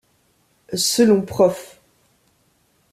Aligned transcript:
Selon 0.73 1.21
Prof. 1.21 1.79